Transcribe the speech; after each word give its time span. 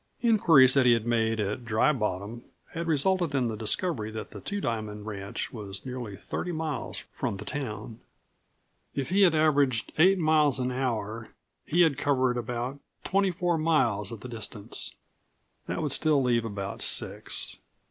Inquiries 0.23 0.73
that 0.73 0.87
he 0.87 0.93
had 0.93 1.05
made 1.05 1.39
at 1.39 1.63
Dry 1.63 1.93
Bottom 1.93 2.43
had 2.71 2.87
resulted 2.87 3.35
in 3.35 3.49
the 3.49 3.55
discovery 3.55 4.09
that 4.09 4.31
the 4.31 4.41
Two 4.41 4.59
Diamond 4.59 5.05
ranch 5.05 5.53
was 5.53 5.85
nearly 5.85 6.15
thirty 6.15 6.51
miles 6.51 7.03
from 7.11 7.37
the 7.37 7.45
town. 7.45 7.99
If 8.95 9.09
he 9.09 9.21
had 9.21 9.35
averaged 9.35 9.91
eight 9.99 10.17
miles 10.17 10.57
an 10.57 10.71
hour 10.71 11.29
he 11.67 11.81
had 11.81 11.99
covered 11.99 12.37
about 12.37 12.79
twenty 13.03 13.29
four 13.29 13.59
miles 13.59 14.11
of 14.11 14.21
the 14.21 14.27
distance. 14.27 14.95
That 15.67 15.83
would 15.83 15.91
still 15.91 16.23
leave 16.23 16.45
about 16.45 16.81
six. 16.81 17.59